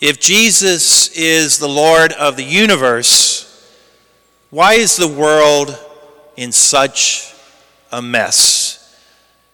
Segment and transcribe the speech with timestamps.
[0.00, 3.42] If Jesus is the Lord of the universe,
[4.50, 5.78] why is the world
[6.36, 7.34] in such
[7.90, 8.76] a mess?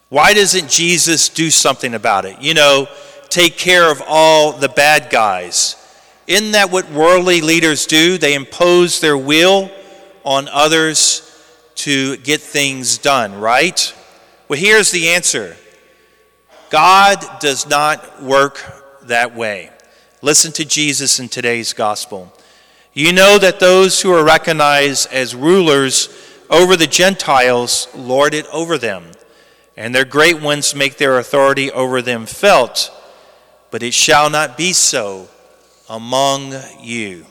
[0.08, 2.40] Why doesn't Jesus do something about it?
[2.40, 2.88] You know,
[3.28, 5.76] take care of all the bad guys.
[6.26, 8.19] Isn't that what worldly leaders do?
[8.19, 9.71] They impose their will
[10.24, 11.29] on others
[11.77, 13.95] to get things done, right?
[14.49, 15.56] Well, here's the answer
[16.69, 18.61] God does not work
[19.05, 19.70] that way.
[20.25, 22.33] Listen to Jesus in today's gospel.
[22.95, 26.09] You know that those who are recognized as rulers
[26.49, 29.11] over the Gentiles lord it over them,
[29.77, 32.93] and their great ones make their authority over them felt.
[33.73, 35.29] But it shall not be so
[35.91, 37.27] among you.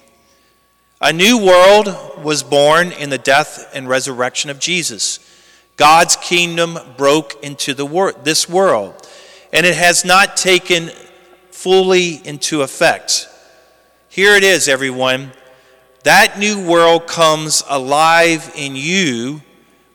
[1.00, 1.88] A new world
[2.22, 5.20] was born in the death and resurrection of Jesus.
[5.78, 9.08] God's kingdom broke into the wor- this world
[9.54, 10.92] and it has not taken
[11.62, 13.30] fully into effect.
[14.10, 15.32] Here it is, everyone.
[16.04, 19.44] That new world comes alive in you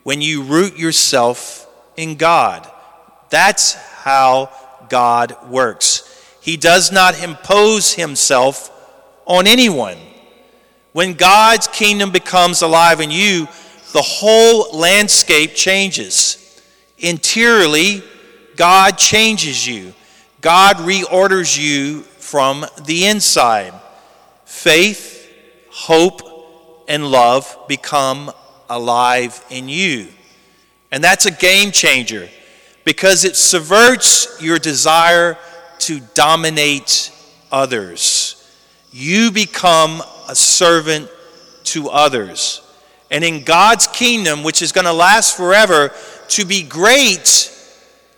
[0.03, 2.65] when you root yourself in God.
[3.29, 4.49] That's how
[4.87, 6.37] God works.
[6.39, 8.71] He does not impose himself
[9.25, 9.97] on anyone.
[10.93, 13.45] When God's kingdom becomes alive in you,
[13.91, 16.61] the whole landscape changes.
[16.97, 18.03] Interiorly,
[18.55, 19.93] God changes you,
[20.41, 23.73] God reorders you from the inside.
[24.45, 25.31] Faith,
[25.69, 28.31] hope, and love become
[28.69, 30.07] alive in you.
[30.91, 32.29] And that's a game changer
[32.85, 35.37] because it subverts your desire
[35.79, 37.11] to dominate
[37.51, 38.33] others.
[38.91, 41.09] You become a servant
[41.65, 42.61] to others.
[43.11, 45.91] And in God's kingdom, which is going to last forever,
[46.29, 47.53] to be great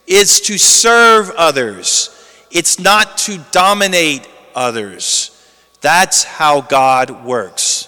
[0.10, 2.10] is to serve others,
[2.52, 5.36] it's not to dominate others.
[5.82, 7.86] That's how God works.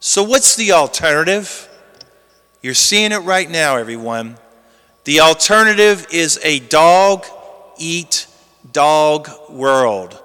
[0.00, 1.68] So, what's the alternative?
[2.62, 4.38] You're seeing it right now, everyone.
[5.04, 7.26] The alternative is a dog
[7.78, 8.26] eat
[8.72, 10.20] dog world.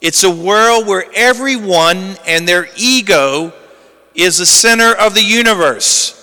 [0.00, 3.52] It's a world where everyone and their ego
[4.14, 6.14] is the center of the universe.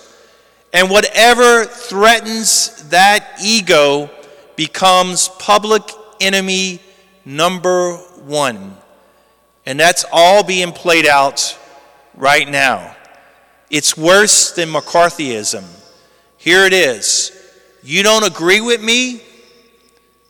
[0.73, 4.09] And whatever threatens that ego
[4.55, 5.83] becomes public
[6.19, 6.79] enemy
[7.25, 8.75] number one.
[9.65, 11.57] And that's all being played out
[12.15, 12.95] right now.
[13.69, 15.63] It's worse than McCarthyism.
[16.37, 17.31] Here it is.
[17.83, 19.21] You don't agree with me?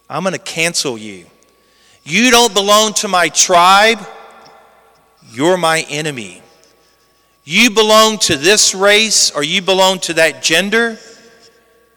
[0.09, 1.25] I'm going to cancel you.
[2.03, 3.99] You don't belong to my tribe?
[5.31, 6.41] You're my enemy.
[7.43, 10.97] You belong to this race or you belong to that gender?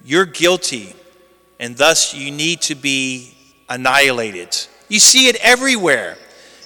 [0.03, 0.95] You're guilty
[1.59, 3.35] and thus you need to be
[3.69, 4.57] annihilated.
[4.89, 6.17] You see it everywhere.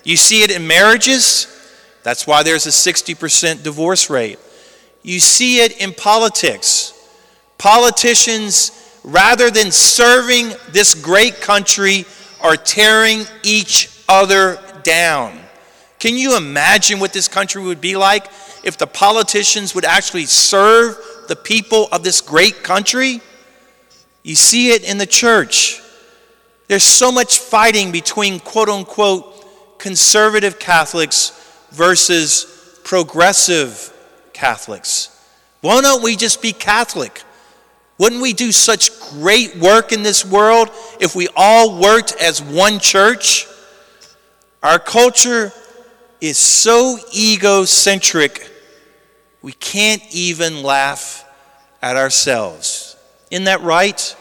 [0.05, 1.49] You see it in marriages.
[2.03, 4.39] That's why there's a 60% divorce rate.
[5.03, 6.93] You see it in politics.
[7.59, 12.05] Politicians, rather than serving this great country,
[12.41, 15.39] are tearing each other down.
[15.99, 18.27] Can you imagine what this country would be like
[18.65, 20.97] if the politicians would actually serve
[21.29, 23.21] the people of this great country?
[24.23, 25.81] You see it in the church.
[26.69, 31.39] There's so much fighting between quote unquote conservative Catholics
[31.71, 33.93] versus progressive
[34.33, 35.09] Catholics.
[35.61, 37.23] Why don't we just be Catholic?
[37.99, 42.79] Wouldn't we do such great work in this world if we all worked as one
[42.79, 43.47] church?
[44.63, 45.53] Our culture
[46.21, 48.49] is so egocentric,
[49.43, 51.25] we can't even laugh
[51.83, 52.82] at ourselves.
[53.33, 54.15] Isn't that right?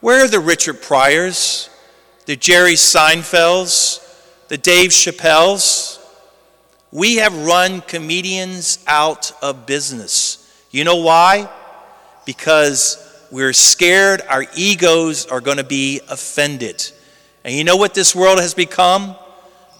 [0.00, 1.68] Where are the Richard Pryors,
[2.26, 3.98] the Jerry Seinfelds,
[4.46, 5.98] the Dave Chappelles?
[6.92, 10.64] We have run comedians out of business.
[10.70, 11.50] You know why?
[12.24, 16.88] Because we're scared our egos are going to be offended.
[17.42, 19.16] And you know what this world has become?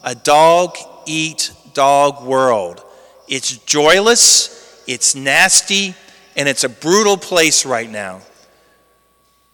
[0.02, 0.76] A dog
[1.06, 2.82] eat dog world.
[3.29, 5.94] It's joyless, it's nasty,
[6.35, 8.23] and it's a brutal place right now.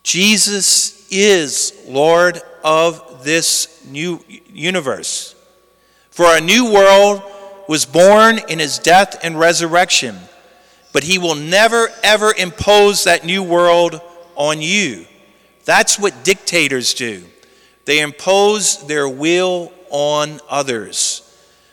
[0.02, 4.20] Jesus is Lord of this new
[4.52, 5.34] universe.
[6.10, 7.22] For a new world
[7.68, 10.16] was born in his death and resurrection,
[10.92, 14.00] but he will never, ever impose that new world
[14.34, 15.06] on you.
[15.64, 17.24] That's what dictators do.
[17.84, 21.28] They impose their will on others.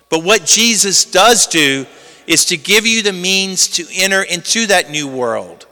[0.09, 1.85] But what Jesus does do
[2.27, 5.65] is to give you the means to enter into that new world.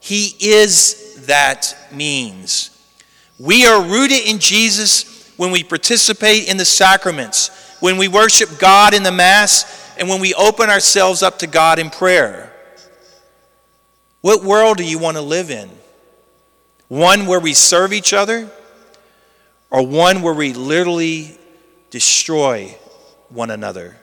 [0.00, 2.70] He is that means.
[3.38, 7.50] We are rooted in Jesus when we participate in the sacraments.
[7.82, 11.80] when we worship God in the Mass, and when we open ourselves up to God
[11.80, 12.52] in prayer?
[14.20, 15.68] What world do you want to live in?
[16.86, 18.48] One where we serve each other,
[19.68, 21.36] or one where we literally
[21.90, 22.76] destroy
[23.30, 23.96] one another?